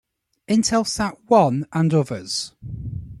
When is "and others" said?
1.79-2.53